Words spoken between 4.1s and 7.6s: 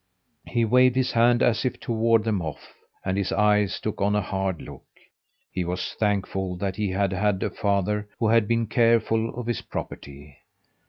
a hard look. He was thankful that he had had a